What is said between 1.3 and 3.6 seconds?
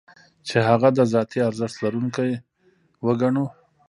ارزښت لرونکی وګڼو.